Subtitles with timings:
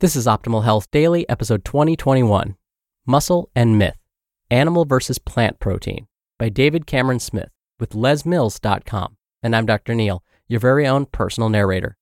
[0.00, 2.54] This is Optimal Health Daily, episode 2021
[3.04, 3.98] Muscle and Myth
[4.48, 6.06] Animal versus Plant Protein
[6.38, 7.48] by David Cameron Smith
[7.80, 9.16] with lesmills.com.
[9.42, 9.96] And I'm Dr.
[9.96, 11.96] Neal, your very own personal narrator.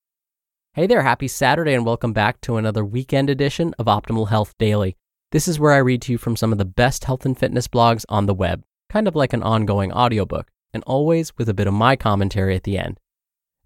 [0.75, 4.99] Hey there, happy Saturday, and welcome back to another weekend edition of Optimal Health Daily.
[5.33, 7.67] This is where I read to you from some of the best health and fitness
[7.67, 11.67] blogs on the web, kind of like an ongoing audiobook, and always with a bit
[11.67, 13.01] of my commentary at the end.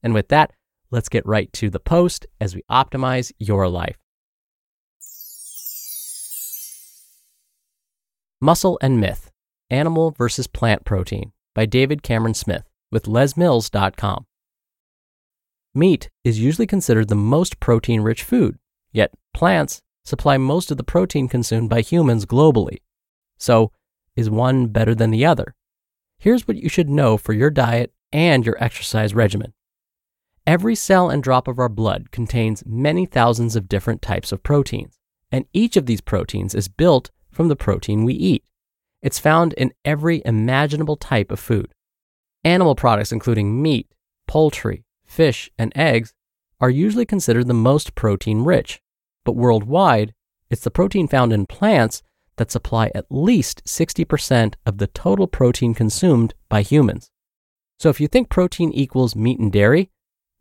[0.04, 0.52] And with that,
[0.92, 3.96] let's get right to the post as we optimize your life.
[8.42, 9.30] Muscle and Myth
[9.68, 14.24] Animal versus Plant Protein by David Cameron Smith with lesmills.com.
[15.74, 18.58] Meat is usually considered the most protein rich food,
[18.92, 22.78] yet plants supply most of the protein consumed by humans globally.
[23.38, 23.72] So,
[24.16, 25.54] is one better than the other?
[26.18, 29.52] Here's what you should know for your diet and your exercise regimen.
[30.46, 34.98] Every cell and drop of our blood contains many thousands of different types of proteins,
[35.30, 38.44] and each of these proteins is built from the protein we eat.
[39.00, 41.72] It's found in every imaginable type of food.
[42.44, 43.88] Animal products, including meat,
[44.28, 46.12] poultry, fish, and eggs,
[46.60, 48.82] are usually considered the most protein rich.
[49.24, 50.12] But worldwide,
[50.50, 52.02] it's the protein found in plants
[52.36, 57.10] that supply at least 60% of the total protein consumed by humans.
[57.78, 59.90] So if you think protein equals meat and dairy,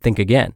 [0.02, 0.52] think again.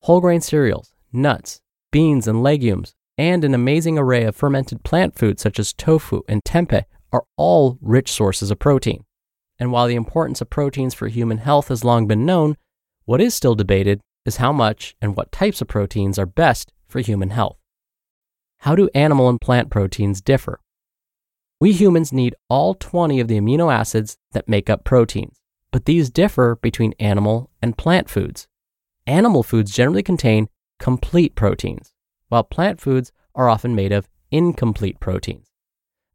[0.00, 1.60] Whole grain cereals, nuts,
[1.92, 6.42] beans, and legumes and an amazing array of fermented plant foods such as tofu and
[6.44, 9.04] tempeh are all rich sources of protein.
[9.58, 12.56] And while the importance of proteins for human health has long been known,
[13.04, 17.00] what is still debated is how much and what types of proteins are best for
[17.00, 17.56] human health.
[18.58, 20.60] How do animal and plant proteins differ?
[21.60, 25.40] We humans need all 20 of the amino acids that make up proteins,
[25.72, 28.46] but these differ between animal and plant foods.
[29.06, 30.48] Animal foods generally contain
[30.78, 31.92] complete proteins,
[32.28, 35.50] while plant foods are often made of incomplete proteins.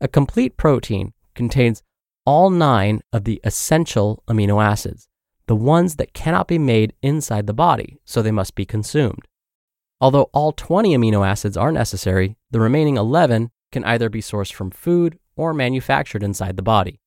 [0.02, 1.82] A complete protein contains
[2.26, 5.08] all nine of the essential amino acids,
[5.48, 9.28] the ones that cannot be made inside the body, so they must be consumed.
[10.00, 14.72] Although all 20 amino acids are necessary, the remaining 11 can either be sourced from
[14.72, 17.00] food or manufactured inside the body.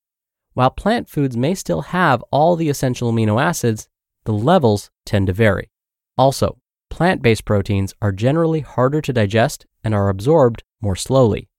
[0.55, 3.89] While plant foods may still have all the essential amino acids,
[4.25, 5.71] the levels tend to vary.
[6.16, 6.59] Also,
[6.97, 11.51] Plant based proteins are generally harder to digest and are absorbed more slowly.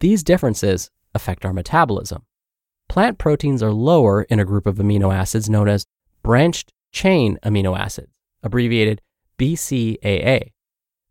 [0.00, 2.24] These differences affect our metabolism.
[2.88, 5.86] Plant proteins are lower in a group of amino acids known as
[6.24, 8.10] branched chain amino acids,
[8.42, 9.02] abbreviated
[9.38, 10.50] BCAA.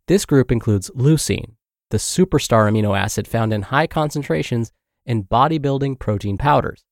[0.06, 1.54] This group includes leucine,
[1.88, 4.70] the superstar amino acid found in high concentrations
[5.06, 6.84] in bodybuilding protein powders.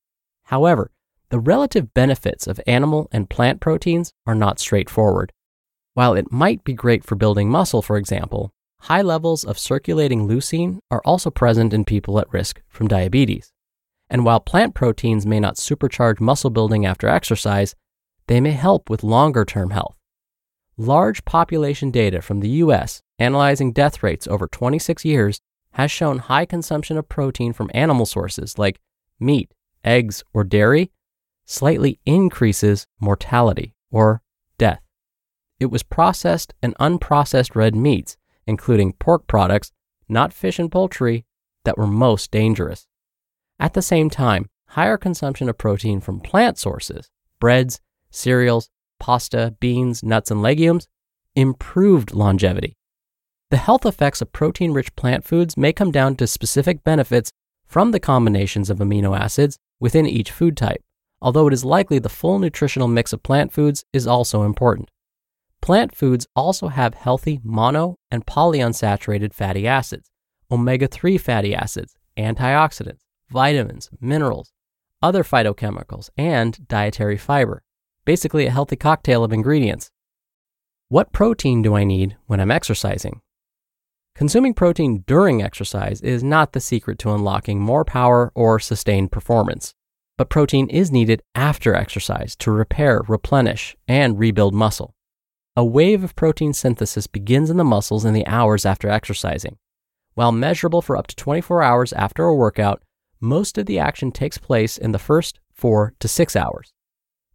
[0.45, 0.89] However,
[1.29, 5.31] the relative benefits of animal and plant proteins are not straightforward.
[5.95, 8.51] While it might be great for building muscle, for example,
[8.81, 13.53] high levels of circulating leucine are also present in people at risk from diabetes.
[14.09, 17.75] And while plant proteins may not supercharge muscle building after exercise,
[18.27, 19.95] they may help with longer term health.
[20.75, 25.39] Large population data from the US analyzing death rates over 26 years
[25.71, 28.81] has shown high consumption of protein from animal sources like
[29.17, 29.53] meat,
[29.85, 30.91] eggs, or dairy
[31.45, 34.24] slightly increases mortality or.
[35.59, 39.71] It was processed and unprocessed red meats, including pork products,
[40.09, 41.25] not fish and poultry,
[41.63, 42.87] that were most dangerous.
[43.59, 47.09] At the same time, higher consumption of protein from plant sources,
[47.39, 47.79] breads,
[48.11, 48.69] cereals,
[48.99, 50.87] pasta, beans, nuts, and legumes,
[51.35, 52.77] improved longevity.
[53.51, 57.31] The health effects of protein rich plant foods may come down to specific benefits
[57.65, 60.83] from the combinations of amino acids within each food type,
[61.21, 64.89] although it is likely the full nutritional mix of plant foods is also important.
[65.65, 70.11] Plant foods also have healthy mono and polyunsaturated fatty acids,
[70.51, 72.99] omega 3 fatty acids, antioxidants,
[73.31, 74.53] vitamins, minerals,
[75.01, 77.63] other phytochemicals, and dietary fiber.
[78.05, 79.89] Basically, a healthy cocktail of ingredients.
[80.89, 83.21] What protein do I need when I'm exercising?
[84.13, 89.73] Consuming protein during exercise is not the secret to unlocking more power or sustained performance.
[90.15, 94.94] But protein is needed after exercise to repair, replenish, and rebuild muscle.
[95.57, 99.57] A wave of protein synthesis begins in the muscles in the hours after exercising.
[100.13, 102.83] While measurable for up to 24 hours after a workout,
[103.21, 106.73] most of the action takes place in the first four to six hours.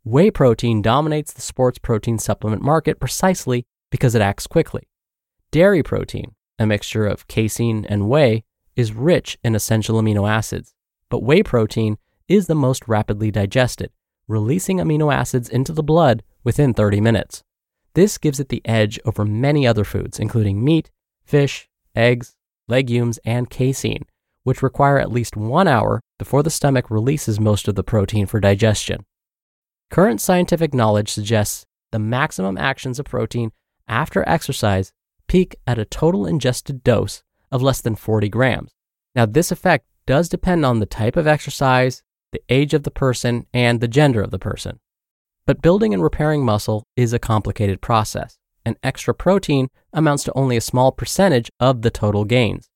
[0.05, 4.87] Whey protein dominates the sports protein supplement market precisely because it acts quickly.
[5.51, 8.45] Dairy protein, a mixture of casein and whey,
[8.77, 10.75] is rich in essential amino acids,
[11.09, 11.97] but whey protein
[12.29, 13.91] is the most rapidly digested,
[14.29, 17.45] releasing amino acids into the blood within 30 minutes.
[17.95, 20.91] This gives it the edge over many other foods, including meat,
[21.25, 22.37] fish, eggs,
[22.69, 24.05] legumes, and casein,
[24.45, 28.41] which require at least one hour before the stomach releases most of the protein for
[28.41, 29.05] digestion.
[29.91, 33.51] Current scientific knowledge suggests the maximum actions of protein
[33.89, 34.93] after exercise
[35.27, 37.23] peak at a total ingested dose
[37.53, 38.73] of less than 40 grams.
[39.15, 42.03] Now, this effect does depend on the type of exercise,
[42.33, 44.81] the age of the person, and the gender of the person.
[45.51, 50.57] But building and repairing muscle is a complicated process, and extra protein amounts to only
[50.57, 52.69] a small percentage of the total gains.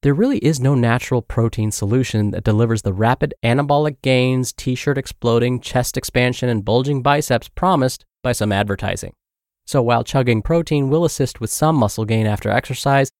[0.00, 4.96] There really is no natural protein solution that delivers the rapid anabolic gains, t shirt
[4.96, 9.12] exploding, chest expansion, and bulging biceps promised by some advertising.
[9.66, 13.10] So while chugging protein will assist with some muscle gain after exercise,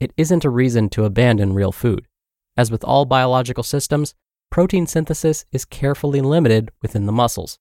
[0.00, 2.08] it isn't a reason to abandon real food.
[2.56, 4.12] As with all biological systems,
[4.50, 7.56] protein synthesis is carefully limited within the muscles.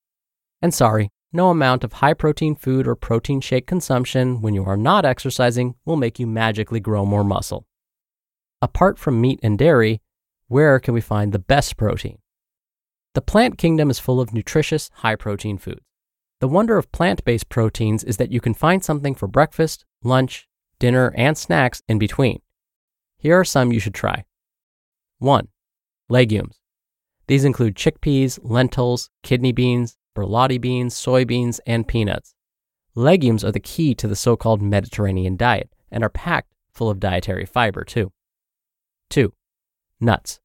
[0.62, 4.78] And sorry, no amount of high protein food or protein shake consumption when you are
[4.78, 7.66] not exercising will make you magically grow more muscle.
[8.62, 10.02] Apart from meat and dairy,
[10.48, 12.18] where can we find the best protein?
[13.14, 15.86] The plant kingdom is full of nutritious, high protein foods.
[16.40, 20.48] The wonder of plant based proteins is that you can find something for breakfast, lunch,
[20.80, 22.42] dinner, and snacks in between.
[23.18, 24.26] Here are some you should try.
[25.20, 25.48] 1.
[26.08, 26.60] Legumes.
[27.28, 32.34] These include chickpeas, lentils, kidney beans, borlotti beans, soybeans, and peanuts.
[32.96, 37.00] Legumes are the key to the so called Mediterranean diet and are packed full of
[37.00, 38.12] dietary fiber, too.
[39.10, 39.34] 2.
[40.00, 40.40] Nuts.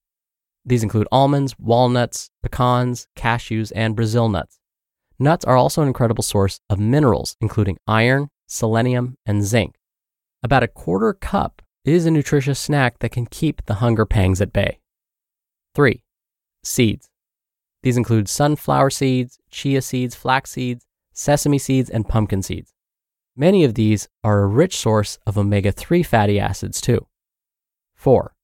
[0.65, 4.59] These include almonds, walnuts, pecans, cashews, and Brazil nuts.
[5.19, 9.75] Nuts are also an incredible source of minerals, including iron, selenium, and zinc.
[10.43, 14.53] About a quarter cup is a nutritious snack that can keep the hunger pangs at
[14.53, 14.79] bay.
[15.75, 16.03] 3.
[16.62, 17.11] Seeds.
[17.85, 22.73] These include sunflower seeds, chia seeds, flax seeds, sesame seeds, and pumpkin seeds.
[23.37, 27.07] Many of these are a rich source of omega 3 fatty acids, too.
[27.95, 28.35] 4.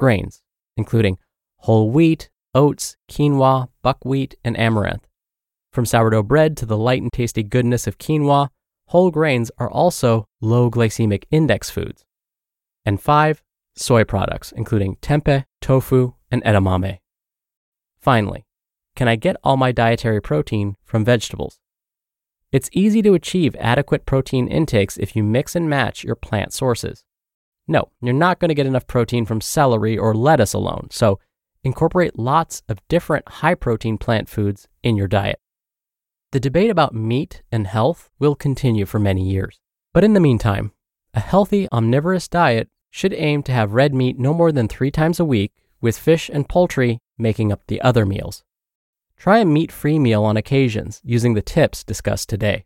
[0.00, 0.42] Grains,
[0.74, 1.18] including
[1.58, 5.06] whole wheat, oats, quinoa, buckwheat, and amaranth.
[5.70, 8.48] From sourdough bread to the light and tasty goodness of quinoa,
[8.86, 12.06] whole grains are also low glycemic index foods.
[12.86, 13.42] And 5.
[13.76, 17.00] Soy products, including tempeh, tofu, and edamame.
[18.00, 18.46] Finally,
[18.98, 21.60] can I get all my dietary protein from vegetables?
[22.50, 27.04] It's easy to achieve adequate protein intakes if you mix and match your plant sources.
[27.68, 31.20] No, you're not going to get enough protein from celery or lettuce alone, so
[31.62, 35.38] incorporate lots of different high protein plant foods in your diet.
[36.32, 39.60] The debate about meat and health will continue for many years.
[39.94, 40.72] But in the meantime,
[41.14, 45.20] a healthy omnivorous diet should aim to have red meat no more than three times
[45.20, 48.42] a week, with fish and poultry making up the other meals.
[49.18, 52.64] Try a meat free meal on occasions using the tips discussed today.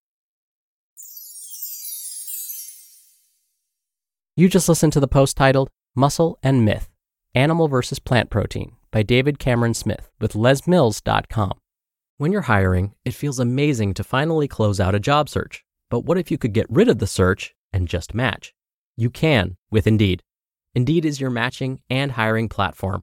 [4.37, 6.90] You just listened to the post titled Muscle and Myth
[7.35, 11.52] Animal versus Plant Protein by David Cameron Smith with lesmills.com.
[12.18, 15.64] When you're hiring, it feels amazing to finally close out a job search.
[15.90, 18.54] But what if you could get rid of the search and just match?
[18.97, 20.23] You can with Indeed.
[20.75, 23.02] Indeed is your matching and hiring platform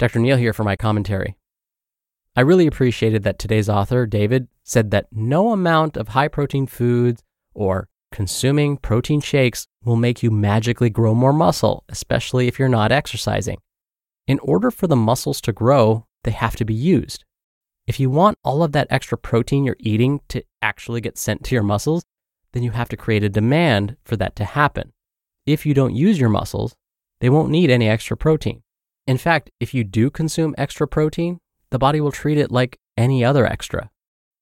[0.00, 0.18] Dr.
[0.18, 1.36] Neal here for my commentary.
[2.34, 7.22] I really appreciated that today's author, David, said that no amount of high protein foods
[7.52, 12.90] or consuming protein shakes will make you magically grow more muscle, especially if you're not
[12.90, 13.58] exercising.
[14.26, 17.26] In order for the muscles to grow, they have to be used.
[17.86, 21.54] If you want all of that extra protein you're eating to actually get sent to
[21.54, 22.04] your muscles,
[22.52, 24.94] then you have to create a demand for that to happen.
[25.44, 26.74] If you don't use your muscles,
[27.20, 28.62] they won't need any extra protein.
[29.10, 31.40] In fact, if you do consume extra protein,
[31.72, 33.90] the body will treat it like any other extra.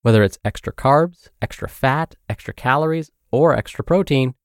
[0.03, 4.35] Whether it's extra carbs, extra fat, extra calories, or extra protein,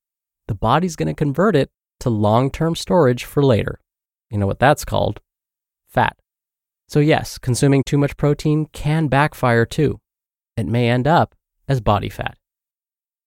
[0.49, 1.69] the body's going to convert it
[2.01, 3.81] to long term storage for later.
[4.31, 5.21] You know what that's called?
[5.89, 6.17] Fat.
[6.89, 10.01] So, yes, consuming too much protein can backfire too.
[10.57, 11.35] It may end up
[11.69, 12.39] as body fat.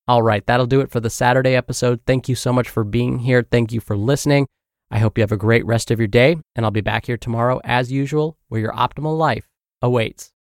[0.08, 2.00] All right, that'll do it for the Saturday episode.
[2.08, 3.46] Thank you so much for being here.
[3.48, 4.48] Thank you for listening.
[4.90, 7.18] I hope you have a great rest of your day, and I'll be back here
[7.18, 9.48] tomorrow as usual where your optimal life
[9.82, 10.32] awaits.